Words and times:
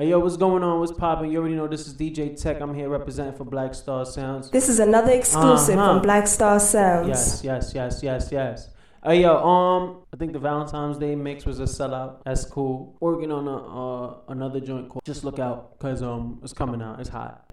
Hey 0.00 0.08
yo, 0.08 0.18
what's 0.18 0.38
going 0.38 0.62
on? 0.62 0.80
What's 0.80 0.92
popping? 0.92 1.30
You 1.30 1.40
already 1.40 1.56
know 1.56 1.66
this 1.68 1.86
is 1.86 1.92
DJ 1.92 2.34
Tech. 2.34 2.58
I'm 2.62 2.74
here 2.74 2.88
representing 2.88 3.34
for 3.34 3.44
Black 3.44 3.74
Star 3.74 4.06
Sounds. 4.06 4.48
This 4.50 4.70
is 4.70 4.78
another 4.78 5.12
exclusive 5.12 5.76
Uh-huh. 5.78 5.92
from 5.92 6.00
Black 6.00 6.26
Star 6.26 6.58
Sounds. 6.58 7.06
Yes, 7.06 7.42
yes, 7.44 7.72
yes, 7.74 8.02
yes, 8.02 8.28
yes. 8.32 8.70
Hey 9.04 9.20
yo, 9.20 9.36
um, 9.46 9.96
I 10.10 10.16
think 10.16 10.32
the 10.32 10.38
Valentine's 10.38 10.96
Day 10.96 11.14
mix 11.14 11.44
was 11.44 11.60
a 11.60 11.64
sellout. 11.64 12.24
That's 12.24 12.46
cool. 12.46 12.96
Working 13.00 13.30
on 13.30 13.46
a 13.46 13.58
uh, 13.82 14.14
another 14.28 14.58
joint 14.60 14.88
called 14.88 15.04
Just 15.04 15.22
Look 15.22 15.38
Out, 15.38 15.78
cause 15.78 16.02
um, 16.02 16.40
it's 16.42 16.54
coming 16.54 16.80
out. 16.80 16.98
It's 16.98 17.10
hot. 17.10 17.52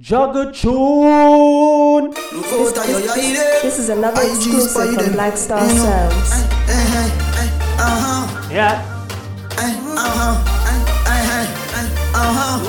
Jugga 0.00 0.54
tune. 0.58 2.08
Look 2.08 2.52
out, 2.56 2.74
ayo, 2.86 3.04
ya 3.04 3.12
ile. 3.20 3.60
This 3.60 3.78
is 3.78 3.90
another 3.90 4.22
exclusive 4.22 4.94
from. 4.94 5.12
Black 5.12 5.36
Star 5.36 5.60
Sounds. 5.68 6.32
Eh, 6.32 6.72
eh, 6.72 7.10
eh, 7.36 7.84
uh-huh. 7.84 8.48
Yeah. 8.50 8.80
Eh, 9.58 9.76
uh-huh. 9.92 10.55
Uh-huh. 12.16 12.64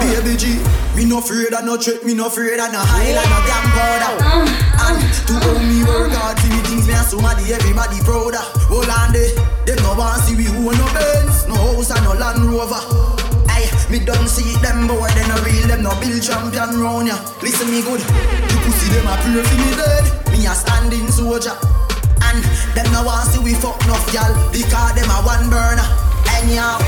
Eh, 0.00 0.16
Baby 0.16 0.36
G, 0.36 0.44
me 0.96 1.04
no 1.04 1.18
afraid 1.18 1.52
of 1.52 1.64
no 1.64 1.76
trick, 1.76 2.04
me 2.04 2.14
no 2.14 2.26
afraid 2.26 2.56
of 2.56 2.72
no 2.72 2.80
Highland, 2.80 3.28
no 3.28 3.38
damn 3.44 3.68
powder. 3.76 4.12
And 4.80 4.96
to 5.28 5.34
hold 5.44 5.60
me 5.60 5.84
work 5.84 6.12
hard 6.16 6.40
see 6.40 6.48
me 6.48 6.60
things, 6.64 6.88
me 6.88 6.94
and 6.96 7.04
somebody, 7.04 7.52
everybody 7.52 8.00
proud 8.00 8.32
of. 8.32 8.48
Hold 8.72 8.88
on 8.88 9.12
there, 9.12 9.28
them 9.68 9.76
no 9.84 9.92
want 9.92 10.24
see 10.24 10.36
we 10.40 10.48
who 10.48 10.72
no 10.72 10.86
Benz, 10.96 11.44
no 11.46 11.54
house 11.54 11.92
and 11.92 12.00
no 12.04 12.16
Land 12.16 12.48
Rover. 12.48 12.80
Me 13.90 13.98
done 13.98 14.28
see 14.28 14.54
them 14.62 14.86
boy, 14.86 15.10
they 15.18 15.26
no 15.26 15.34
real, 15.42 15.66
them 15.66 15.82
no 15.82 15.90
build 15.98 16.22
champion 16.22 16.78
round 16.78 17.08
ya. 17.10 17.18
Listen 17.42 17.68
me 17.68 17.82
good, 17.82 17.98
you 17.98 18.58
pussy 18.62 18.86
them 18.94 19.04
a 19.04 19.18
pray 19.18 19.42
for 19.42 19.56
me 19.58 19.70
dead, 19.74 20.06
me 20.30 20.46
a 20.46 20.54
standing 20.54 21.10
soldier. 21.10 21.58
And 22.22 22.38
them 22.78 22.86
no 22.94 23.02
want 23.02 23.26
see 23.28 23.42
we 23.42 23.54
fuck 23.54 23.82
enough 23.84 24.06
gal 24.12 24.30
Because 24.52 24.94
them 24.94 25.10
a 25.10 25.18
one 25.26 25.50
burner 25.50 25.82
Anyhow 26.38 26.78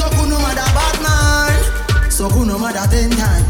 So 0.00 0.08
kuno 0.16 0.40
mother 0.40 0.64
bad 0.72 0.96
man. 1.04 2.10
So 2.10 2.30
kuno 2.30 2.56
mother 2.56 2.88
ten 2.88 3.10
time. 3.10 3.44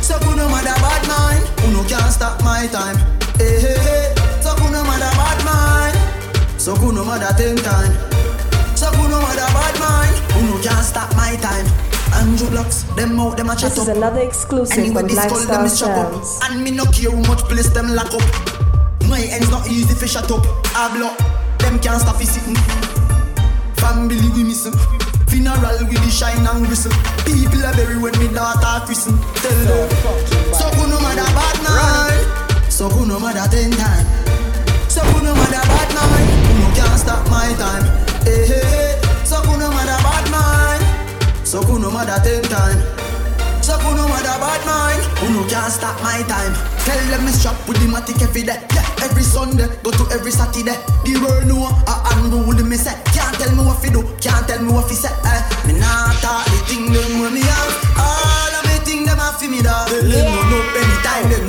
So 0.00 0.14
kuno 0.20 0.46
mother 0.48 0.70
bad 0.78 1.02
man. 1.10 1.42
Uno 1.66 1.82
can't 1.88 2.12
stop 2.14 2.40
my 2.44 2.68
time? 2.68 2.94
Hey 3.42 3.58
hey 3.58 3.78
hey 3.82 4.14
So 4.40 4.54
kuno 4.54 4.84
mother 4.86 5.10
bad 5.18 5.40
man. 5.42 5.90
So 6.60 6.76
kuno 6.76 7.02
mother 7.04 7.34
ten 7.36 7.56
time. 7.56 7.90
So 8.76 8.86
kuno 8.92 9.18
mother 9.18 9.50
bad 9.50 9.74
man. 9.82 10.14
Uno 10.38 10.62
can't 10.62 10.86
stop 10.86 11.10
my 11.16 11.34
time? 11.42 11.66
Andrew 12.22 12.48
blocks 12.50 12.84
them 12.94 13.18
out 13.18 13.36
them 13.36 13.50
a 13.50 13.56
chat 13.56 13.70
This 13.70 13.78
is 13.78 13.88
another 13.88 14.20
exclusive 14.20 14.78
Anyway, 14.78 14.94
from 14.94 15.08
this 15.08 15.16
Black 15.16 15.28
call 15.28 15.38
Star 15.40 15.56
them 15.56 15.66
is 15.66 15.80
chop 15.80 15.90
up. 15.90 16.24
Sounds. 16.24 16.38
And 16.44 16.62
me 16.62 16.70
no 16.70 16.84
care 16.84 17.10
how 17.10 17.18
much 17.26 17.42
place 17.50 17.70
them 17.70 17.88
lock 17.96 18.14
up. 18.14 18.22
My 19.10 19.18
ends 19.18 19.50
not 19.50 19.66
easy 19.66 19.92
fi 19.92 20.06
shut 20.06 20.30
up. 20.30 20.46
I 20.76 20.94
block, 20.96 21.18
them 21.58 21.80
can't 21.80 22.00
stop 22.00 22.14
fi 22.14 22.24
sitting. 22.24 22.54
Family 23.74 24.30
we 24.36 24.44
missing 24.44 24.78
Funeral 25.34 25.82
with 25.90 25.98
the 25.98 26.10
shine 26.14 26.46
and 26.46 26.62
whistle. 26.70 26.94
People 27.26 27.66
are 27.66 27.74
bury 27.74 27.98
when 27.98 28.14
me 28.22 28.30
daughter 28.30 28.86
christen 28.86 29.18
Tell 29.42 29.50
them. 29.66 29.90
So 30.54 30.70
who 30.78 30.86
no 30.86 31.00
matter 31.02 31.26
bad 31.34 31.58
man 31.66 32.70
So 32.70 32.88
who 32.88 33.04
no 33.04 33.18
matter 33.18 33.42
ten 33.50 33.72
time? 33.72 34.06
So 34.86 35.02
who 35.02 35.24
no 35.26 35.34
matter 35.34 35.66
bad 35.66 35.90
man 35.90 36.22
no 36.62 36.70
can't 36.78 37.00
stop 37.00 37.28
my 37.34 37.50
time? 37.58 37.82
Hey 38.22 38.46
hey 38.46 38.62
hey 38.62 39.00
So 39.26 39.42
who 39.42 39.58
no 39.58 39.70
matter 39.74 39.98
bad 40.06 40.30
man 40.30 41.44
So 41.44 41.62
who 41.62 41.80
no 41.80 41.90
matter 41.90 42.22
ten 42.22 42.44
time? 42.44 42.78
So 43.60 43.72
who 43.78 43.90
what 43.96 44.22
a 44.22 44.38
bad 44.38 44.62
mind 44.62 45.02
Who 45.18 45.34
no 45.34 45.48
can't 45.48 45.72
stop 45.72 46.00
my 46.02 46.22
time 46.28 46.73
Tell 46.84 47.00
them 47.08 47.24
me 47.24 47.32
strap 47.32 47.56
with 47.66 47.80
the 47.80 47.88
matic 47.88 48.20
every 48.22 48.42
day. 48.42 48.60
Yeah, 48.76 49.04
every 49.04 49.22
Sunday, 49.24 49.68
go 49.82 49.90
to 49.90 50.04
every 50.12 50.30
Saturday. 50.30 50.76
The 51.04 51.16
world 51.24 51.46
know 51.48 51.64
a 51.64 51.94
unruly 52.12 52.62
me 52.64 52.76
say. 52.76 52.92
Can't 53.16 53.32
tell 53.40 53.52
me 53.56 53.64
what 53.64 53.80
fi 53.80 53.88
do, 53.88 54.02
can't 54.20 54.44
tell 54.46 54.60
me 54.62 54.72
what 54.72 54.88
fi 54.88 54.94
say 54.94 55.08
eh. 55.08 55.40
Me 55.66 55.72
nah 55.80 56.12
talk 56.20 56.44
the 56.52 56.58
thing 56.68 56.92
them 56.92 57.20
when 57.24 57.32
me 57.32 57.40
have 57.40 57.74
All 57.96 58.52
of 58.52 58.64
me 58.68 58.76
thing 58.84 59.04
them 59.08 59.16
have 59.16 59.40
fi 59.40 59.48
me 59.48 59.62
dog. 59.64 59.88
Tell 59.88 60.04
them 60.04 60.28
up 60.28 60.76
anytime 60.76 61.26
them 61.32 61.43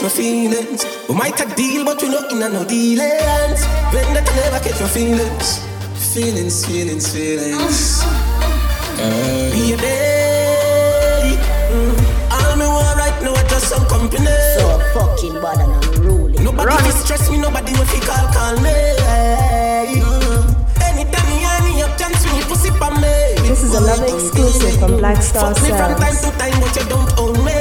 catch 0.00 0.02
my 0.02 0.08
feelings. 0.08 0.84
We 1.08 1.14
might 1.14 1.40
a 1.40 1.54
deal, 1.54 1.84
but 1.84 2.02
we 2.02 2.08
not 2.08 2.32
in 2.32 2.42
a 2.42 2.48
no 2.48 2.64
dealings. 2.64 3.64
Vendetta 3.92 4.32
never 4.34 4.60
catch 4.60 4.80
my 4.80 4.88
feelings. 4.88 5.60
Feelings, 6.14 6.66
feelings, 6.66 7.12
feelings. 7.12 8.02
Uh, 8.96 9.50
baby, 9.52 9.76
mm, 11.70 11.96
all 12.32 12.56
me 12.56 12.66
want 12.66 12.98
right 12.98 13.22
now 13.22 13.32
is 13.32 13.50
just 13.50 13.68
some 13.68 13.86
company. 13.86 14.26
So 14.56 14.78
fucking 14.94 15.40
bad 15.40 15.60
and 15.60 15.84
unruly. 15.96 16.42
Nobody 16.42 16.70
will 16.70 16.92
stress 16.92 17.30
me, 17.30 17.38
nobody 17.38 17.72
will 17.72 17.84
fi 17.86 18.00
call, 18.00 18.26
call 18.32 18.56
me. 18.60 18.72
Mm, 20.00 20.82
anytime 20.82 21.26
me 21.28 21.44
and 21.44 21.64
me 21.64 21.82
up, 21.82 21.96
chance 21.98 22.24
me 22.26 22.40
pussy 22.48 22.70
me. 22.70 23.48
This 23.48 23.62
is 23.62 23.74
another 23.74 24.04
exclusive 24.04 24.78
from 24.78 24.96
Black 24.98 25.22
Star 25.22 25.54
Fuck 25.54 25.62
me 25.62 25.68
from 25.70 25.94
time 26.00 26.16
to 26.16 26.30
time, 26.38 26.60
but 26.60 26.76
you 26.76 26.88
don't 26.88 27.18
own. 27.18 27.44
Me 27.44 27.59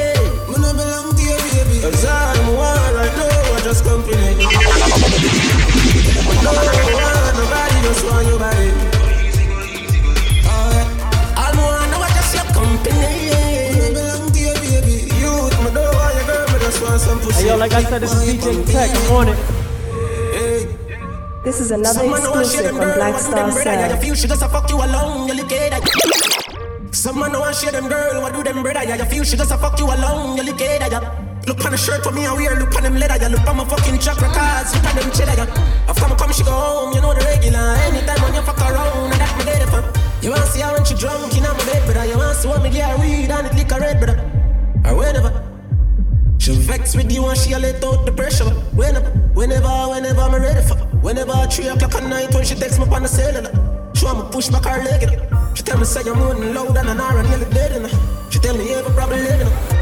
yo, 17.50 17.58
like 17.58 17.74
I 17.74 17.84
said, 17.84 18.02
this 18.02 18.14
is 18.14 18.22
DJ 18.30 18.66
Tech. 18.72 18.90
I'm 18.94 19.16
on 19.16 19.28
it. 19.30 19.38
Hey. 20.36 20.68
This 21.44 21.60
is 21.60 21.72
another 21.72 22.00
Someone 22.00 22.22
know 22.22 22.34
I 22.34 22.44
share 22.44 22.62
exclusive 22.62 22.64
them 22.64 22.76
from 22.76 22.86
girl, 22.86 22.96
Black 22.96 23.14
what 23.14 23.20
do 23.20 23.26
Star 23.26 23.36
them 23.36 23.54
brother? 23.54 23.74
Yeah, 23.74 23.86
you 23.86 23.90
Sounds. 23.90 24.04
feel 24.04 24.16
she 24.16 24.28
just 24.28 24.44
a 24.44 24.50
fuck 24.50 24.70
you 24.70 24.78
alone, 24.78 25.28
you 25.28 25.34
lick 25.34 25.52
it. 25.52 26.96
Someone 26.96 27.32
know 27.32 27.42
I 27.42 27.52
share 27.52 27.72
them 27.72 27.88
girl, 27.90 28.22
what 28.22 28.34
do 28.34 28.44
them 28.44 28.62
brother? 28.62 28.84
Yeah, 28.84 28.96
you 28.96 29.06
feel 29.06 29.24
she 29.24 29.38
just 29.38 29.52
a 29.52 29.58
fuck 29.58 29.80
you 29.80 29.86
alone, 29.86 30.38
you 30.38 30.44
lick 30.44 30.62
it. 30.62 30.92
Yeah. 30.92 31.26
Look 31.48 31.66
on 31.66 31.72
the 31.72 31.78
shirt 31.78 32.04
for 32.04 32.12
me, 32.12 32.28
I 32.28 32.34
wear, 32.34 32.56
look 32.60 32.76
on 32.76 32.84
them 32.84 32.96
leather, 32.96 33.18
yeah. 33.18 33.30
Look 33.30 33.48
on 33.48 33.58
my 33.58 33.66
fucking 33.66 33.98
chakra 34.00 34.28
cards, 34.30 34.76
look 34.76 34.86
on 34.86 34.96
them 34.96 35.12
cheddar, 35.12 35.36
yeah. 35.42 35.94
She 46.50 46.56
vex 46.56 46.96
with 46.96 47.12
you 47.12 47.28
and 47.28 47.38
she 47.38 47.54
a 47.54 47.60
let 47.60 47.84
out 47.84 48.08
the 48.08 48.12
pressure. 48.12 48.50
Whenever, 48.74 49.12
whenever, 49.36 49.68
whenever 49.68 50.20
I'm 50.20 50.42
ready 50.42 50.68
for. 50.68 50.78
Whenever 51.06 51.46
three 51.46 51.68
o'clock 51.68 51.94
at 51.94 52.04
night 52.06 52.34
when 52.34 52.44
she 52.44 52.56
text 52.56 52.80
me 52.80 52.86
on 52.86 53.04
the 53.04 53.08
cellular. 53.08 53.52
She 53.94 54.04
want 54.04 54.18
me 54.18 54.32
push 54.32 54.50
back 54.50 54.66
her 54.66 54.84
leg. 54.84 55.04
You. 55.04 55.54
She 55.54 55.62
tell 55.62 55.78
me 55.78 55.86
say 55.86 56.02
you're 56.04 56.16
moaning 56.16 56.56
loud 56.56 56.76
and 56.76 56.90
an 56.90 57.00
hour 57.00 57.20
and 57.20 57.30
nearly 57.30 57.46
dead. 57.54 57.76
You 57.76 57.82
know. 57.82 58.30
She 58.32 58.40
tell 58.40 58.58
me 58.58 58.74
a 58.74 58.82
problem 58.82 59.20
living. 59.20 59.46
You. 59.46 59.79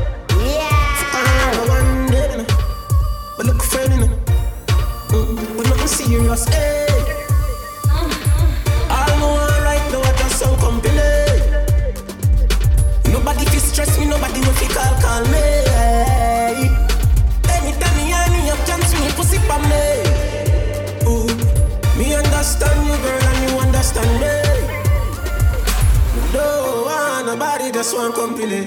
Nobody, 27.28 27.72
just 27.72 27.94
want 27.94 28.16
company. 28.16 28.64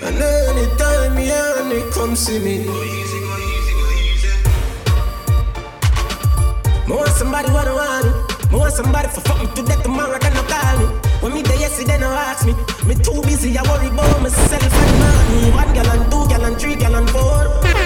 And 0.00 0.16
anytime 0.16 1.14
me 1.14 1.28
and 1.30 1.68
me 1.68 1.84
come 1.92 2.16
see 2.16 2.38
me. 2.38 2.64
Me 6.88 6.94
want 6.96 7.10
somebody 7.10 7.50
what 7.52 7.68
I 7.68 7.74
want. 7.76 8.50
Me 8.50 8.58
want 8.58 8.72
somebody 8.72 9.08
for 9.08 9.20
fuck 9.20 9.38
me 9.40 9.48
to 9.54 9.62
death 9.62 9.82
tomorrow, 9.82 10.18
then 10.18 10.32
no 10.32 10.42
call 10.48 10.78
me. 10.80 10.86
When 11.20 11.34
me 11.34 11.42
there 11.42 11.60
yesterday, 11.60 11.98
no 11.98 12.08
ask 12.08 12.46
me. 12.46 12.54
Me 12.88 12.94
too 12.94 13.20
busy, 13.20 13.52
I 13.58 13.62
worry 13.68 13.88
about 13.88 14.22
myself 14.22 14.62
and 14.64 14.94
money. 14.98 15.52
One 15.52 15.74
gal 15.74 15.90
and 15.92 16.10
two 16.10 16.24
gal 16.28 16.44
and 16.46 16.56
three 16.58 16.76
gal 16.76 16.94
and 16.96 17.08
four. 17.10 17.36
Fuck 17.60 17.76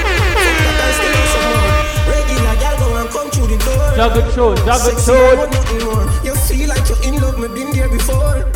that, 0.63 0.79
I 0.79 0.91
still 0.95 1.11
want 1.11 1.31
some 1.35 1.47
more. 1.51 1.75
Regular 2.15 2.57
gal 2.63 2.75
go 2.79 2.87
and 3.03 3.11
come 3.11 3.31
through 3.35 3.49
the 3.51 3.59
door. 3.67 3.99
Jugga 3.99 4.23
tune, 4.33 4.57
Jugga 4.63 4.79
Sexy, 4.79 5.11
I 5.11 5.19
tune. 5.19 5.39
want 5.39 5.51
nothing 5.51 5.85
more. 5.91 6.07
You 6.23 6.35
feel 6.47 6.69
like 6.69 6.87
you're 6.89 7.03
in 7.03 7.21
love, 7.21 7.39
me 7.41 7.49
been 7.49 7.75
there 7.75 7.89
before. 7.89 8.47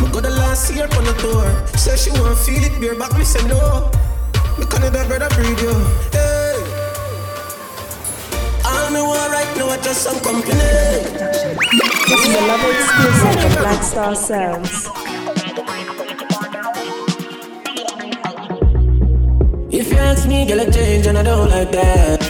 Me 0.00 0.08
go 0.12 0.20
the 0.20 0.30
last 0.30 0.72
year 0.74 0.88
on 0.96 1.04
the 1.04 1.12
tour. 1.20 1.46
Say 1.76 1.96
she 1.96 2.10
want 2.20 2.38
feel 2.38 2.62
it, 2.62 2.80
beer 2.80 2.94
back, 2.94 3.16
me 3.16 3.24
say 3.24 3.46
no. 3.46 3.90
Me 4.58 4.66
Canada 4.66 5.04
brother 5.08 5.28
breed 5.34 5.58
you. 5.60 5.74
Hey. 6.12 6.56
All 8.64 8.90
me 8.90 9.00
want 9.00 9.32
right 9.32 9.56
now 9.56 9.68
is 9.72 9.84
just 9.84 10.02
some 10.02 10.18
company. 10.20 10.52
This 12.08 12.20
is 12.24 12.34
another 12.36 12.70
exclusive 12.72 13.40
from 13.42 13.52
Black 13.62 13.82
Star 13.82 14.14
Sounds. 14.14 14.88
If 19.70 19.90
you 19.90 19.98
ask 19.98 20.26
me, 20.26 20.46
girl, 20.46 20.60
I 20.60 20.70
change 20.70 21.06
and 21.06 21.18
I 21.18 21.22
don't 21.22 21.50
like 21.50 21.70
that. 21.72 22.22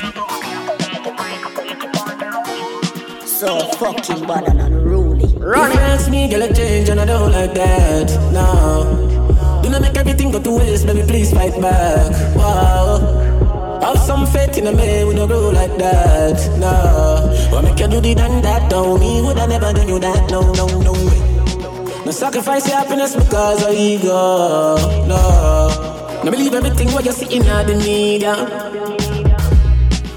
So 3.24 3.58
fucking 3.78 4.26
bad 4.26 4.48
and 4.48 4.60
unruly. 4.60 5.05
Run. 5.46 5.70
You 5.70 5.78
ask 5.78 6.10
me, 6.10 6.26
girl, 6.26 6.42
I 6.42 6.50
change 6.50 6.88
and 6.88 6.98
I 6.98 7.04
don't 7.04 7.30
like 7.30 7.54
that. 7.54 8.10
No. 8.34 9.62
Do 9.62 9.70
not 9.70 9.80
make 9.80 9.96
everything 9.96 10.32
go 10.32 10.42
to 10.42 10.50
waste, 10.50 10.88
baby, 10.88 11.06
please 11.06 11.32
fight 11.32 11.54
back. 11.62 12.10
Wow. 12.34 13.78
Have 13.80 13.96
some 14.00 14.26
faith 14.26 14.58
in 14.58 14.66
a 14.66 14.72
man, 14.72 15.06
we 15.06 15.14
don't 15.14 15.28
grow 15.28 15.50
like 15.50 15.78
that. 15.78 16.34
No. 16.58 17.30
What 17.52 17.62
make 17.62 17.78
you 17.78 17.86
do 17.86 18.00
the 18.00 18.16
done 18.16 18.42
that, 18.42 18.68
though? 18.68 18.98
Me 18.98 19.22
would 19.22 19.38
have 19.38 19.48
never 19.48 19.72
done 19.72 19.86
you 19.86 20.00
that, 20.00 20.28
no, 20.32 20.40
no, 20.50 20.66
no 20.82 20.90
way. 20.90 22.04
No 22.04 22.10
sacrifice 22.10 22.66
your 22.66 22.78
happiness 22.78 23.14
because 23.14 23.62
of 23.62 23.72
ego. 23.72 24.74
No. 25.06 26.22
No 26.24 26.30
believe 26.32 26.54
everything 26.54 26.90
what 26.90 27.04
you're 27.04 27.14
seeing 27.14 27.46
in 27.46 27.66
the 27.68 27.76
media. 27.86 28.34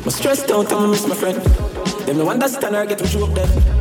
My 0.04 0.10
stressed 0.10 0.50
out, 0.50 0.74
I'm 0.74 0.90
miss 0.90 1.06
my 1.06 1.14
friend. 1.14 1.38
Them 2.08 2.18
no 2.18 2.28
understand 2.31 2.76
or 2.76 2.88
get 2.88 3.00
what 3.00 3.14
you 3.14 3.26
up. 3.26 3.79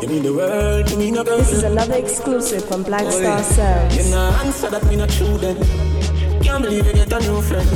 You 0.00 0.08
mean 0.08 0.22
the 0.22 0.32
world 0.32 0.86
to 0.86 0.96
me, 0.96 1.10
no 1.10 1.22
girl. 1.22 1.36
This 1.36 1.52
is 1.52 1.62
another 1.62 1.96
exclusive 1.96 2.64
from 2.64 2.82
Black 2.82 3.10
Star 3.12 3.42
Sounds. 3.42 3.96
You 3.96 4.10
know 4.10 4.30
answer 4.42 4.70
that 4.70 4.82
me 4.86 4.96
not 4.96 5.10
true 5.10 5.36
then. 5.36 5.56
Can't 6.42 6.62
believe 6.62 6.86
you 6.86 6.92
get 6.94 7.12
a 7.12 7.20
new 7.20 7.42
friend. 7.42 7.68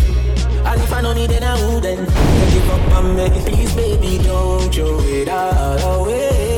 And 0.65 0.81
if 0.81 0.91
I 0.91 1.03
know 1.03 1.15
me, 1.15 1.27
then 1.27 1.45
I 1.45 1.55
wouldn't. 1.67 2.09
Give 2.09 2.71
up 2.71 2.93
on 2.97 3.15
me, 3.15 3.29
please, 3.45 3.75
baby, 3.75 4.25
don't 4.25 4.75
throw 4.75 5.01
it 5.01 5.29
all 5.29 6.01
away. 6.01 6.54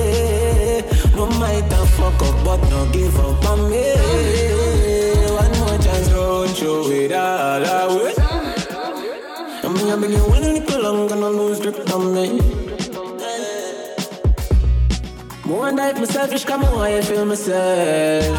If 15.86 16.00
me 16.00 16.06
selfish, 16.06 16.44
come 16.44 16.64
on, 16.64 16.80
I 16.80 17.00
feel 17.00 17.24
myself. 17.24 18.36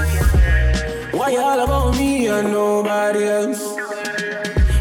Why 1.13 1.29
you 1.29 1.39
all 1.39 1.59
about 1.63 1.97
me 1.97 2.27
and 2.27 2.51
nobody 2.51 3.23
else? 3.23 3.63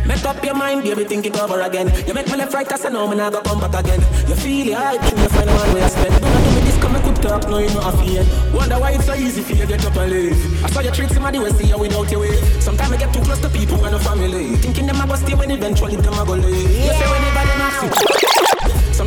Make 0.05 0.25
up 0.25 0.45
your 0.45 0.55
mind, 0.57 0.83
baby, 0.83 1.05
think 1.05 1.27
it 1.27 1.39
over 1.39 1.61
again. 1.61 1.93
You 2.09 2.13
make 2.13 2.27
me 2.27 2.35
left 2.35 2.53
right, 2.55 2.67
I 2.67 2.89
know 2.89 3.07
me 3.07 3.17
not 3.17 3.33
go 3.35 3.41
come 3.43 3.61
back 3.61 3.85
again. 3.85 4.01
You 4.27 4.35
feel 4.35 4.67
it 4.67 4.75
hype, 4.75 5.01
you 5.01 5.29
find 5.29 5.49
one 5.49 5.75
way 5.75 5.83
I 5.85 5.87
spend. 5.87 6.15
Do 6.15 6.21
not 6.21 6.43
do 6.43 6.51
me 6.57 6.61
this, 6.63 6.77
come 6.83 6.97
and 6.97 7.05
could 7.05 7.23
talk, 7.23 7.49
no, 7.49 7.59
you 7.59 7.69
know 7.69 7.83
I 7.83 7.93
feel. 8.03 8.25
Wonder 8.53 8.81
why 8.81 8.91
it's 8.93 9.07
so 9.07 9.15
easy 9.15 9.43
for 9.43 9.53
you 9.53 9.63
to 9.63 9.69
get 9.69 9.87
up 9.87 9.95
and 9.95 10.11
leave. 10.11 10.65
I 10.65 10.69
saw 10.71 10.81
you 10.81 10.91
treat 10.91 11.11
somebody 11.11 11.39
when 11.39 11.55
see 11.55 11.69
you 11.69 11.79
without 11.79 12.11
your 12.11 12.19
way. 12.19 12.35
Sometimes 12.59 12.91
I 12.91 12.97
get 12.97 13.15
too 13.15 13.21
close 13.21 13.41
to 13.43 13.49
people 13.49 13.85
and 13.85 13.95
a 13.95 14.01
family. 14.01 14.57
Thinking 14.57 14.87
them 14.87 15.01
I 15.01 15.07
go 15.07 15.15
stay 15.15 15.35
when 15.37 15.53
eventually 15.53 15.95
them 15.95 16.15
I 16.15 16.25
go 16.25 16.33
leave. 16.33 16.69
You 16.69 16.93
say 16.99 17.07
when 17.11 17.23
anybody 17.23 17.59
knocks 17.59 18.46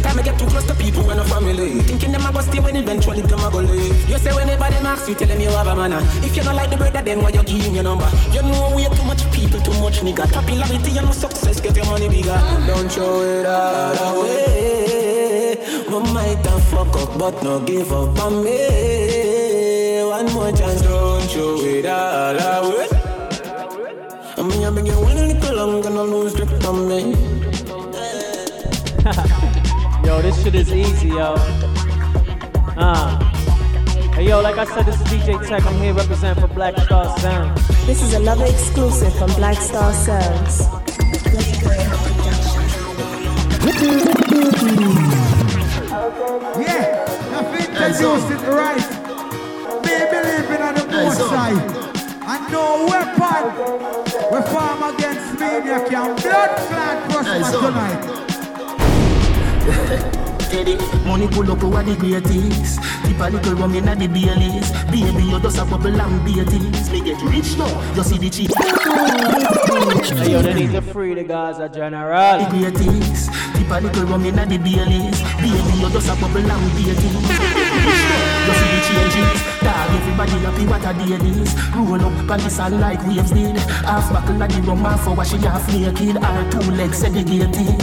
you. 0.09 0.15
Sometimes 0.15 0.19
I 0.19 0.23
get 0.23 0.39
too 0.39 0.45
close 0.47 0.65
to 0.65 0.75
people 0.75 1.09
and 1.11 1.19
a 1.19 1.23
family. 1.23 1.81
Thinking 1.81 2.11
them 2.11 2.25
I 2.25 2.31
go 2.31 2.41
stay 2.41 2.59
when 2.59 2.75
eventually 2.75 3.21
them 3.21 3.39
I 3.39 3.51
go 3.51 3.59
leave. 3.59 4.09
You 4.09 4.17
say 4.17 4.33
when 4.33 4.49
anybody 4.49 4.81
knocks 4.81 5.07
you, 5.07 5.15
tell 5.15 5.27
them 5.27 5.39
you 5.39 5.49
have 5.49 5.67
a 5.67 5.75
manner. 5.75 5.99
Ah. 6.01 6.25
If 6.25 6.35
you 6.35 6.43
don't 6.43 6.55
like 6.55 6.69
the 6.69 6.77
brother, 6.77 7.01
then 7.01 7.21
why 7.21 7.29
you 7.29 7.43
give 7.43 7.61
him 7.61 7.75
your 7.75 7.83
number? 7.83 8.09
You 8.31 8.41
know 8.41 8.73
we 8.75 8.85
too 8.85 9.03
much 9.05 9.29
people, 9.31 9.59
too 9.61 9.79
much 9.81 10.01
nigga. 10.01 10.31
Popularity 10.31 10.97
and 10.97 11.07
no 11.07 11.11
success, 11.11 11.61
get 11.61 11.75
your 11.75 11.85
money 11.85 12.09
bigger. 12.09 12.39
Don't 12.67 12.91
show 12.91 13.21
it 13.21 13.45
all 13.45 14.19
away. 14.19 15.57
We 15.87 15.99
might 16.13 16.45
have 16.45 16.63
fuck 16.65 16.95
up, 16.95 17.17
but 17.17 17.43
no 17.43 17.59
give 17.59 17.91
up 17.91 18.19
on 18.19 18.43
me. 18.43 20.03
One 20.03 20.33
more 20.33 20.51
chance, 20.51 20.81
don't 20.81 21.29
show 21.29 21.61
it 21.61 21.85
all 21.85 22.37
away. 22.37 22.87
I 24.37 24.41
mean, 24.41 24.73
been 24.73 24.85
here 24.85 24.99
when 24.99 25.17
a 25.17 25.27
little 25.27 25.81
gonna 25.81 26.03
lose 26.03 26.33
grip 26.33 26.65
on 26.65 26.87
me. 26.87 27.15
Yo, 30.05 30.21
this 30.21 30.43
shit 30.43 30.55
is 30.55 30.73
easy, 30.73 31.09
yo. 31.09 31.35
Uh. 32.77 33.19
Hey, 34.13 34.27
yo, 34.27 34.41
like 34.41 34.57
I 34.57 34.65
said, 34.65 34.85
this 34.85 34.95
is 34.95 35.07
DJ 35.07 35.47
Tech. 35.47 35.65
I'm 35.65 35.75
here 35.75 35.93
representing 35.93 36.41
for 36.41 36.53
Black 36.53 36.77
Star 36.79 37.17
Sound. 37.19 37.57
This 37.85 38.01
is 38.01 38.13
another 38.13 38.45
exclusive 38.45 39.13
from 39.17 39.31
Black 39.35 39.57
Star 39.57 39.93
Sounds. 39.93 40.61
Yeah, 46.59 47.05
nothing 47.31 47.75
to 47.75 47.87
use 48.01 48.29
it 48.31 48.41
right. 48.49 48.89
Me 49.85 49.95
believing 50.11 50.61
on 50.61 50.75
the 50.75 50.85
most 50.91 51.19
side. 51.29 51.89
And 52.31 52.51
no 52.51 52.85
weapon 52.89 53.89
we 54.31 54.41
farm 54.51 54.93
against 54.93 55.39
me, 55.39 55.55
you 55.55 55.79
can 55.89 56.15
blood 56.21 56.57
clot 56.67 57.09
crush 57.09 57.53
me 57.53 57.59
tonight. 57.59 58.28
Steady. 60.49 60.77
Money 61.05 61.27
pull 61.27 61.51
up 61.51 61.63
over 61.63 61.83
the 61.83 61.95
greatest. 61.95 62.81
Tip 63.05 63.19
a 63.21 63.29
little 63.29 63.53
rum 63.53 63.75
inna 63.75 63.95
the 63.95 64.07
Baileys. 64.07 64.71
Baby, 64.89 65.29
you 65.29 65.39
just 65.39 65.59
a 65.59 65.65
bubble 65.65 65.93
and 65.93 66.25
beaties. 66.25 66.89
Me 66.89 67.01
get 67.01 67.21
rich 67.21 67.55
now. 67.55 67.69
You 67.93 68.01
see 68.01 68.17
the 68.17 68.29
cheap. 68.33 68.49
Hey, 70.17 70.31
yo, 70.31 70.41
they 70.41 70.53
need 70.55 70.71
to 70.71 70.81
free 70.81 71.13
the 71.13 71.31
at 71.31 71.71
General. 71.71 72.39
The 72.39 72.49
greatest. 72.49 73.29
Tip 73.29 73.69
a 73.69 73.77
little 73.77 74.05
rum 74.09 74.25
inna 74.25 74.43
the 74.47 74.57
Baileys. 74.57 75.21
Baby, 75.37 75.73
you 75.77 75.89
just 75.93 76.09
a 76.09 76.15
bubble 76.17 76.41
and 76.41 76.71
beaties. 76.73 76.97
You 76.97 77.13
see 78.57 78.69
the 78.73 78.79
changes. 78.89 79.39
Dog, 79.61 79.93
everybody 80.01 80.37
happy 80.49 80.65
what 80.65 80.81
a 80.81 80.91
day 80.97 81.29
this. 81.29 81.53
Roll 81.77 82.01
up 82.01 82.25
on 82.25 82.39
the 82.41 82.49
sun 82.49 82.79
like 82.81 83.05
waves 83.05 83.29
did. 83.29 83.55
Half 83.85 84.09
buckle 84.11 84.41
of 84.41 84.49
the 84.49 84.61
rum, 84.65 84.79
half 84.79 85.03
for 85.03 85.13
washing 85.13 85.41
half 85.41 85.69
naked. 85.69 86.17
Our 86.17 86.41
two 86.49 86.71
legs 86.71 86.97
segregated. 86.97 87.77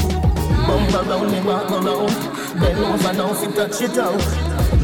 Bump 0.67 0.95
around 0.95 1.33
and 1.33 1.47
walk 1.47 1.71
around. 1.71 2.46
Bend 2.61 2.79
over 2.79 3.13
now 3.13 3.33
if 3.33 3.43
you 3.43 3.53
touch 3.53 3.83
it 3.83 3.99
out. 3.99 4.19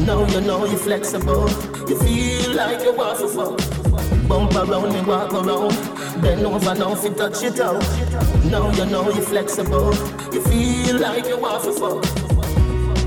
Now 0.05 0.25
you 0.27 0.41
know 0.41 0.65
you're 0.65 0.77
flexible. 0.77 1.49
You 1.89 1.97
feel 1.99 2.55
like 2.55 2.83
you 2.83 2.93
want 2.93 3.19
to 3.19 3.27
fuck. 3.27 4.27
Bump 4.27 4.53
around 4.53 4.95
and 4.95 5.07
walk 5.07 5.33
around. 5.33 5.73
Bend 6.21 6.45
over 6.45 6.75
now 6.75 6.93
if 6.93 7.03
you 7.03 7.13
touch 7.15 7.43
it 7.43 7.59
out. 7.59 7.81
Now 8.51 8.71
you 8.71 8.85
know 8.85 9.09
you're 9.09 9.23
flexible. 9.23 9.93
You 10.31 10.41
feel 10.43 10.99
like 10.99 11.25
you 11.27 11.39
want 11.39 11.63
to 11.63 11.71
fuck. 11.73 12.05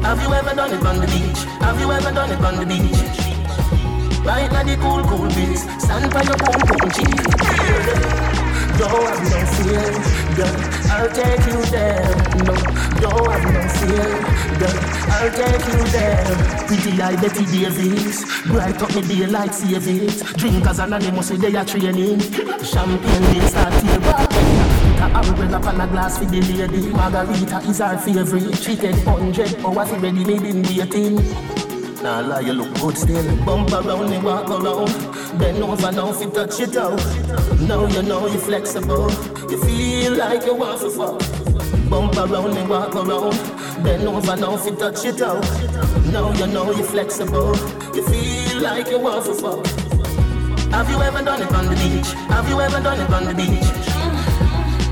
Have 0.03 0.21
you 0.23 0.35
ever 0.35 0.55
done 0.55 0.73
it 0.73 0.85
on 0.85 1.01
the 1.01 1.07
beach? 1.07 1.45
Have 1.61 1.81
you 1.81 1.91
ever 1.93 2.11
done 2.11 2.31
it 2.31 2.41
on 2.45 2.57
the 2.57 2.67
beach? 2.67 4.25
Right 4.25 4.51
now 4.51 4.65
the 4.65 4.77
cool, 4.77 5.03
cool 5.05 5.29
breeze. 5.31 5.63
Stand 5.83 6.13
by 6.13 6.23
your 6.23 6.37
boom, 6.37 6.61
boom 6.67 6.91
cheek. 6.91 8.46
Don't 8.79 8.93
no 8.93 9.41
fear, 9.57 9.93
girl. 10.37 10.57
I'll 10.93 11.11
take 11.11 11.47
you 11.47 11.65
there. 11.73 12.05
No, 12.45 12.55
don't 13.01 13.43
no 13.53 13.63
fear, 13.77 14.11
girl. 14.61 14.97
I'll 15.17 15.31
take 15.31 15.67
you 15.67 15.81
there. 15.93 16.67
Pretty 16.67 17.01
eye 17.01 17.17
Betty 17.17 17.47
Davis, 17.47 18.25
bright 18.47 18.83
up 18.83 18.95
me 18.95 19.03
day 19.03 19.27
like 19.27 19.53
savings. 19.55 20.23
Drinkers 20.35 20.79
anonymous 20.79 21.31
with 21.31 21.41
their 21.41 21.65
training. 21.65 22.21
Champagne 22.21 23.23
they 23.33 23.47
start 23.47 23.73
here. 23.83 24.01
Put 24.01 25.01
a 25.01 25.19
umbrella 25.21 25.67
on 25.67 25.81
a 25.81 25.87
glass 25.87 26.19
for 26.19 26.27
the 26.27 26.41
lady. 26.43 26.91
Margarita 26.91 27.59
is 27.69 27.81
our 27.81 27.97
favorite. 27.97 28.57
She 28.57 28.77
Chicken 28.77 28.95
hundred 29.07 29.57
oh, 29.61 29.79
hours 29.79 29.91
already 29.93 30.25
made 30.25 30.43
in 30.43 30.63
waiting. 30.63 31.56
Nah 32.07 32.21
lie, 32.21 32.39
you 32.39 32.53
look 32.53 32.73
good 32.75 32.97
still. 32.97 33.45
Bump 33.45 33.73
around 33.73 34.13
and 34.13 34.23
walk 34.23 34.49
around. 34.49 34.95
Bend 35.41 35.61
over 35.61 35.91
now 35.91 36.17
you 36.21 36.31
touch 36.31 36.61
it 36.61 36.77
out. 36.77 37.03
Now 37.63 37.85
you 37.85 38.01
know 38.05 38.29
you're 38.29 38.39
flexible. 38.39 39.11
You 39.51 39.61
feel 39.65 40.17
like 40.17 40.47
you 40.47 40.55
want 40.55 40.83
to. 40.83 40.89
Bump 41.91 42.17
around 42.17 42.57
and 42.57 42.71
walk 42.71 42.95
around. 42.95 43.35
Bend 43.83 44.07
over 44.07 44.37
now 44.37 44.65
you 44.65 44.77
touch 44.77 45.05
it 45.05 45.21
out. 45.21 45.43
Now 46.13 46.33
you 46.35 46.47
know 46.47 46.71
you're 46.71 46.85
flexible. 46.85 47.57
You 47.93 48.07
feel 48.07 48.63
like 48.63 48.89
you 48.89 49.01
want 49.01 49.25
to. 49.25 50.71
Have 50.71 50.89
you 50.89 51.03
ever 51.03 51.25
done 51.25 51.43
it 51.43 51.53
on 51.53 51.65
the 51.67 51.75
beach? 51.75 52.13
Have 52.31 52.49
you 52.49 52.61
ever 52.61 52.81
done 52.81 53.01
it 53.01 53.11
on 53.11 53.25
the 53.25 53.35
beach? 53.35 53.96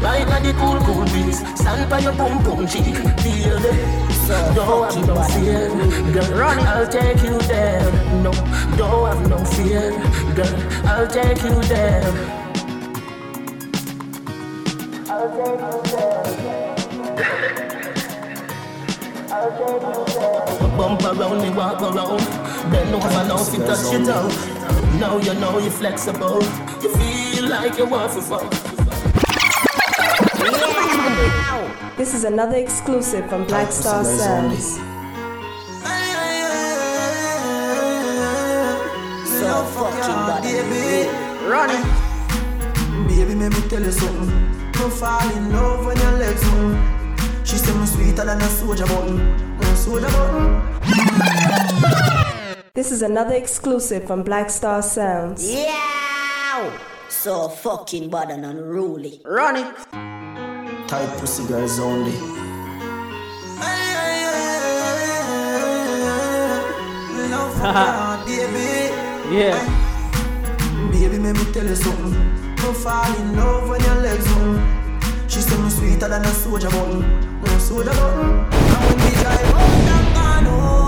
Right 0.04 0.28
now 0.28 0.40
the 0.40 0.52
cool, 0.60 0.78
cool 0.84 1.04
breeze. 1.06 1.38
Stand 1.58 1.88
by 1.88 1.98
your 2.00 2.12
boom, 2.12 2.42
boom 2.44 2.66
cheek. 2.66 2.94
Feel 3.24 3.64
it. 3.64 4.04
Don't 4.26 4.94
have 4.94 5.06
no 5.06 5.22
fear 5.34 5.68
Girl, 6.12 6.40
I'll 6.40 6.88
take 6.88 7.22
you 7.22 7.38
there. 7.40 7.92
No, 8.22 8.32
don't 8.76 9.06
have 9.06 9.28
no 9.28 9.44
fear 9.44 9.90
Girl, 10.34 10.56
I'll 10.86 11.06
take 11.06 11.42
you 11.42 11.60
there. 11.68 12.04
I'll 15.10 15.28
take 15.28 15.60
you 15.60 15.82
there. 15.92 16.24
I'll 19.30 19.50
take 19.58 19.82
you 19.82 20.04
there. 20.14 20.68
Bump 20.78 21.02
around 21.02 21.40
and 21.44 21.56
walk 21.56 21.82
around. 21.82 22.20
Bend 22.70 22.94
over 22.94 23.08
now 23.08 23.42
if 23.42 23.52
you 23.52 23.58
touch 23.64 23.92
it 23.92 24.08
out 24.08 24.32
Now 24.98 25.18
you 25.18 25.34
know 25.34 25.58
you're 25.58 25.70
flexible. 25.70 26.42
You 26.82 26.96
feel 26.96 27.48
like 27.50 27.76
you 27.76 27.84
want 27.84 28.12
to 28.14 28.22
fuck 28.22 28.73
This 31.96 32.12
is 32.12 32.24
another 32.24 32.56
exclusive 32.56 33.28
from 33.30 33.46
Black 33.46 33.72
Star 33.72 34.04
Sounds. 34.04 34.76
So 39.26 39.64
fucking 39.72 40.42
baby. 40.42 41.08
Running. 41.48 41.84
Baby, 43.08 43.34
let 43.36 43.52
me 43.52 43.60
tell 43.68 43.82
you 43.82 43.92
something. 43.92 44.72
No 44.72 44.90
fall 44.90 45.30
in 45.34 45.50
love 45.50 45.86
when 45.86 45.96
your 45.96 46.12
legs 46.12 46.44
move. 46.52 46.78
She 47.46 47.56
say 47.56 47.74
me 47.78 47.86
sweeter 47.86 48.24
than 48.26 48.38
a 48.38 48.48
soldier 48.48 48.86
button. 48.86 49.20
A 49.60 49.76
soldier 49.76 50.08
button. 50.08 50.60
This 52.74 52.92
is 52.92 53.00
another 53.00 53.34
exclusive 53.34 54.06
from 54.06 54.22
Black 54.22 54.50
Star 54.50 54.82
Sounds. 54.82 55.50
Yeah! 55.50 56.93
So 57.22 57.48
fucking 57.48 58.10
bad 58.10 58.30
and 58.30 58.44
unruly. 58.44 59.20
Run 59.24 59.56
it! 59.56 59.74
Tight 60.88 61.08
pussy 61.18 61.46
girls 61.46 61.78
only. 61.78 62.12
Love 67.30 67.54
for 67.56 68.26
baby. 68.26 68.92
Yeah. 69.34 69.56
Baby, 70.92 71.18
let 71.18 71.34
me 71.34 71.52
tell 71.52 71.66
you 71.66 71.76
something. 71.76 72.12
No 72.56 72.72
fall 72.74 73.16
in 73.16 73.36
love 73.36 73.68
when 73.70 73.80
your 73.80 73.96
legs 73.96 74.28
move. 74.36 74.60
She 75.26 75.40
say 75.40 75.56
me 75.62 75.70
sweeter 75.70 76.08
than 76.08 76.22
a 76.22 76.28
soldier 76.28 76.68
button. 76.68 77.40
No 77.40 77.58
soldier 77.58 77.90
button. 77.90 78.30
And 78.52 78.84
when 78.84 78.96
we 79.00 79.10
drive 79.22 79.54
out 79.54 79.70
and 79.96 80.14
gone 80.14 80.46
oh. 80.46 80.60
home, 80.60 80.83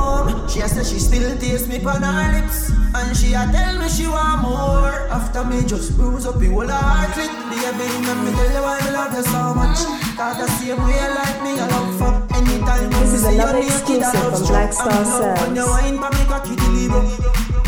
she 0.49 0.61
a 0.61 0.69
say 0.69 0.85
she 0.85 0.99
still 0.99 1.37
taste 1.39 1.69
me 1.69 1.83
on 1.85 2.03
her 2.03 2.33
lips. 2.41 2.71
And 2.95 3.17
she 3.17 3.35
a 3.35 3.45
tell 3.53 3.79
me 3.79 3.89
she 3.89 4.07
want 4.07 4.43
more. 4.43 5.09
After 5.11 5.45
me 5.45 5.65
just 5.67 5.97
bruise 5.97 6.27
up 6.27 6.39
the 6.39 6.47
whole 6.47 6.65
clit. 6.65 7.33
Baby, 7.51 8.07
let 8.07 8.19
me 8.25 8.31
tell 8.33 8.53
you 8.53 8.63
why 8.63 8.79
I 8.81 8.91
love 8.91 9.13
you 9.17 9.23
so 9.23 9.55
much. 9.55 9.79
Cause 10.17 10.39
the 10.39 10.47
same 10.59 10.81
way 10.87 11.03
like 11.19 11.43
me, 11.43 11.59
I 11.61 11.67
love 11.69 11.99
fuck. 11.99 12.37
Anytime 12.37 12.91
This 12.91 13.13
is 13.15 13.25
another 13.25 13.59
exclusive 13.59 14.13
from. 14.13 14.47
Black 14.47 14.73
Star 14.73 14.89
I'm 14.91 15.05
in 15.05 15.11
love 15.11 15.39
When 15.41 15.57
Sounds. 15.57 15.57
you 15.57 15.67
wine 15.67 15.99
for 15.99 16.11
me, 16.17 16.25
cocky 16.25 16.57
deliver. 16.57 17.03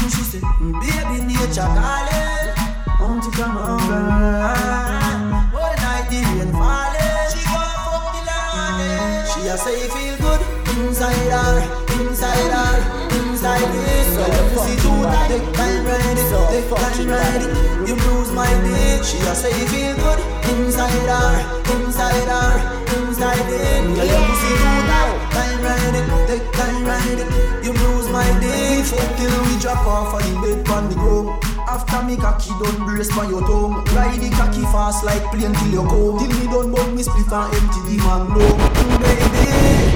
She 0.08 0.22
said, 0.24 0.42
mm, 0.42 0.72
baby, 0.80 1.24
nature 1.26 1.60
calling. 1.60 2.27
Take 16.60 16.70
time 16.70 17.08
ride 17.08 17.42
it. 17.42 17.88
You 17.88 17.94
bruise 17.96 18.32
my 18.32 18.48
dick. 18.64 19.04
She 19.04 19.18
a 19.18 19.34
say 19.34 19.52
feel 19.70 19.94
good 19.96 20.20
inside 20.58 20.90
her, 21.06 21.30
inside 21.76 22.28
her, 22.28 22.50
inside 22.98 23.46
it. 23.46 23.84
Girl, 23.94 24.06
your 24.06 24.22
pussy 24.26 24.50
too 24.58 24.80
tight, 24.90 25.14
time 25.34 25.60
ride 25.62 25.96
it, 25.98 26.06
take 26.26 26.52
time 26.52 26.84
ride 26.84 27.20
it. 27.22 27.64
You 27.64 27.72
bruise 27.72 28.08
my 28.10 28.26
dick. 28.40 28.84
Fuck 28.86 29.16
till 29.16 29.44
we 29.46 29.60
drop 29.60 29.86
off 29.86 30.14
of 30.14 30.22
the 30.22 30.34
bed 30.40 30.68
on 30.70 30.88
the 30.88 30.94
ground. 30.94 31.44
After 31.68 32.02
me 32.02 32.16
cocky 32.16 32.50
done 32.58 32.86
brace 32.86 33.10
for 33.12 33.26
your 33.26 33.42
tongue 33.42 33.84
Ride 33.92 34.18
the 34.20 34.30
cocky 34.30 34.62
fast 34.72 35.04
like 35.04 35.22
plane 35.30 35.52
till 35.52 35.68
you 35.68 35.82
come 35.82 36.18
Till 36.18 36.40
me 36.40 36.46
done 36.46 36.72
bug 36.72 36.94
me 36.94 37.02
spliff 37.02 37.30
and 37.30 37.54
empty 37.54 37.80
the 37.84 38.02
magnum 38.02 38.56
mm, 38.56 39.02
Baby 39.02 39.87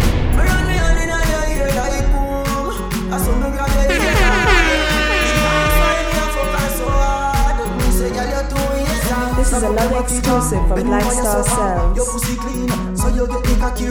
This 9.53 9.65
is 9.65 9.69
another 9.69 10.01
exclusive 10.01 10.67
from 10.67 10.89
Star 11.13 11.45
Sounds. 11.45 11.95
Your 11.95 12.07
pussy 12.07 12.37
clean 12.37 12.97
so 12.97 13.09
you 13.09 13.27
get 13.27 13.45
the 13.45 13.55
cocky 13.61 13.85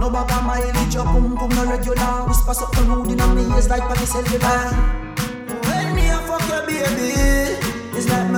No 0.00 0.10
mileage 0.42 0.92
your 0.92 1.04
pum 1.04 1.36
pum 1.36 1.50
no 1.50 1.70
regular 1.70 2.26
Whisper 2.26 2.52
something 2.52 2.88
rude 2.90 3.06
ears 3.54 3.68
like 3.68 3.88
when 5.62 5.94
me 5.94 6.08
a 6.08 6.18
fuck 6.26 6.42
your 6.50 6.66
baby, 6.66 7.14
it's 7.94 8.08
like 8.08 8.28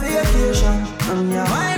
vacation. 0.00 0.80
And 1.12 1.28
you 1.28 1.44
wind 1.44 1.77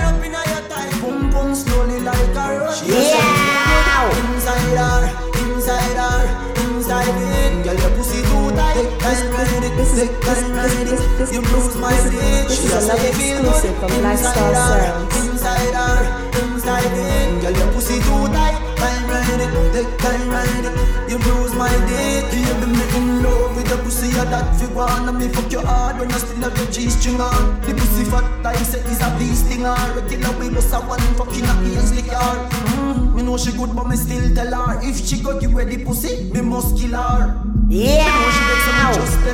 This 10.01 10.09
time 10.25 10.53
this- 10.55 10.89
this- 10.89 11.05
this- 11.19 11.31
You 11.31 11.41
bruise 11.41 11.75
my 11.75 11.93
this- 11.93 12.47
this 12.49 12.65
is 12.65 12.73
a 12.73 12.77
another 12.79 13.07
exclusive 13.07 13.75
from 13.79 13.91
Black 14.01 14.17
Star 14.17 14.49
Inside 14.49 14.55
her, 14.57 14.81
Sounds. 14.81 15.27
Inside 15.29 15.73
her, 15.77 15.97
inside 16.41 16.93
it. 17.05 17.41
Girl, 17.41 17.51
your 17.59 17.67
pussy 17.73 17.97
too 18.07 18.25
tight. 18.33 18.57
Time 18.81 19.03
ride 19.11 19.41
it, 19.45 19.51
take 19.73 19.91
time 19.99 20.31
it. 20.65 20.73
You 21.11 21.17
bruise 21.19 21.53
my 21.53 21.69
dick. 21.85 22.25
You 22.33 22.53
be 22.61 22.67
me 22.77 22.85
in 22.97 23.21
love 23.21 23.55
with 23.55 23.69
the 23.69 23.77
pussy 23.77 24.07
of 24.17 24.27
that 24.33 24.47
fi 24.57 24.65
wanna 24.73 25.11
me 25.13 25.27
fuck 25.29 25.51
your 25.51 25.65
hard 25.67 25.99
when 25.99 26.11
I 26.11 26.17
still 26.17 26.41
have 26.45 26.57
your 26.57 26.69
G-string 26.71 27.21
on. 27.21 27.61
The 27.67 27.73
pussy 27.75 28.03
fat 28.05 28.25
like 28.43 28.57
say 28.71 28.81
is 28.91 29.01
a 29.01 29.09
beast 29.19 29.45
thing 29.45 29.67
or 29.67 29.77
regular 29.95 30.31
we 30.39 30.49
must 30.49 30.71
have 30.71 30.87
one 30.89 30.99
fucking 31.19 31.45
a 31.45 31.53
Ainsley 31.77 32.01
car. 32.09 32.37
Mm, 32.73 33.13
me 33.13 33.21
know 33.21 33.37
she 33.37 33.51
good 33.51 33.75
but 33.75 33.85
me 33.87 33.95
still 33.97 34.33
tell 34.33 34.51
her 34.65 34.79
if 34.81 35.05
she 35.07 35.19
got 35.21 35.43
you 35.43 35.49
ready 35.49 35.77
pussy, 35.85 36.31
me 36.33 36.41
must 36.41 36.75
kill 36.79 36.97
her. 36.97 37.51
Me 37.71 37.85
know 37.85 38.29
she 38.35 38.43
vex 38.49 38.61
so 38.65 38.71
me 38.79 39.30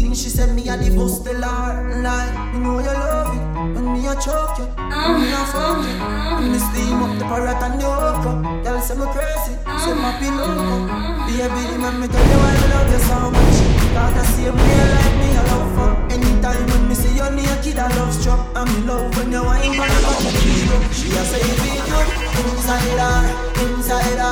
Yeah! 0.00 0.08
just 0.08 0.08
tell 0.08 0.08
her 0.08 0.08
Cause 0.08 0.08
certain 0.08 0.08
things 0.08 0.22
she 0.22 0.28
said 0.28 0.54
me 0.54 0.68
a 0.68 0.76
the 0.76 0.90
first 0.96 1.24
tell 1.24 1.42
her 1.42 2.02
Like, 2.02 2.54
me 2.54 2.60
know 2.60 2.78
you 2.78 2.86
love 2.86 3.34
it 3.36 3.44
When 3.74 3.92
me 3.92 4.06
a 4.06 4.14
choke 4.16 4.58
you 4.58 4.64
When 4.64 5.20
me 5.20 5.28
a 5.28 5.36
uh-huh, 5.36 5.52
fuck 5.52 5.84
you 5.84 5.92
uh-huh. 5.92 6.40
When 6.40 6.52
me 6.52 6.58
steam 6.58 7.02
up 7.02 7.18
the 7.18 7.24
parrot 7.24 7.62
and 7.62 7.80
the 7.80 7.86
okra. 7.86 8.32
Girl 8.64 8.80
say 8.80 8.96
me 8.96 9.06
crazy 9.12 9.54
Say 9.80 9.94
my 9.94 10.08
uh-huh, 10.08 10.20
pillow 10.20 10.88
Baby, 11.28 11.62
let 11.80 11.94
me 12.00 12.06
tell 12.08 12.26
you 12.26 12.38
why 12.40 12.52
I 12.52 12.66
love 12.72 12.90
you 12.90 13.00
so 13.04 13.16
much 13.30 13.58
Cause 13.92 14.14
the 14.16 14.24
same 14.32 14.56
way 14.56 14.82
like 14.94 15.14
me 15.20 15.28
I 15.36 15.42
love 15.50 15.68
fuck 15.76 15.96
Anytime 16.12 16.64
when 16.70 16.82
me 16.88 16.94
see 16.94 17.14
you 17.16 17.28
naked 17.30 17.78
I 17.78 17.88
love 17.96 18.12
struck 18.14 18.40
And 18.56 18.68
me 18.72 18.78
love 18.88 19.08
when 19.16 19.32
you 19.32 19.44
wine 19.44 19.74
for 19.76 19.84
the 19.84 20.00
body 20.00 20.32
She 20.96 21.08
a 21.12 21.22
say 21.28 21.44
feel 21.60 21.80
good 21.84 22.08
Inside 22.40 22.96
her, 22.96 23.20
inside 23.60 24.16
her, 24.16 24.29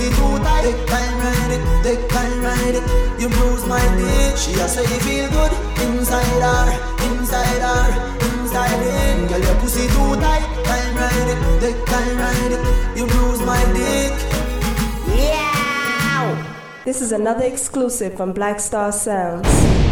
it 0.00 0.10
pussy 0.10 0.10
too 0.10 0.38
tight 0.44 0.62
Take 0.64 0.86
time 0.86 1.18
ride 1.18 1.52
it, 1.52 1.82
take 1.82 2.08
time 2.08 2.42
ride 2.42 2.74
it. 2.74 3.20
You 3.20 3.28
bruise 3.28 3.66
my 3.66 3.80
dick 3.96 4.36
She 4.36 4.52
a 4.52 4.68
say 4.68 4.82
it 4.82 5.02
feel 5.02 5.30
good. 5.30 5.52
Inside 5.86 6.42
her, 6.42 6.66
inside 7.06 7.62
her, 7.62 7.84
inside 8.40 8.82
it 8.82 9.28
Girl 9.28 9.40
your 9.40 9.54
pussy 9.56 9.86
too 9.88 10.16
tight. 10.20 10.44
Time 10.64 10.96
ride 10.96 11.28
it, 11.32 11.60
take 11.60 11.86
time 11.86 12.18
ride 12.18 12.52
it. 12.52 12.98
You 12.98 13.06
bruise 13.06 13.40
my 13.40 13.62
dick. 13.72 14.12
Yeah! 15.16 16.82
This 16.84 17.00
is 17.00 17.12
another 17.12 17.44
exclusive 17.44 18.16
from 18.16 18.32
Black 18.32 18.60
Star 18.60 18.92
Sounds. 18.92 19.85